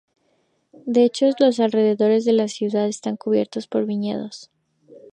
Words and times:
De 0.87 1.03
hecho 1.03 1.27
los 1.39 1.59
alrededores 1.59 2.25
de 2.25 2.33
la 2.33 2.47
ciudad 2.47 2.87
están 2.87 3.17
cubiertos 3.17 3.67
por 3.67 3.85
viñedos. 3.85 4.49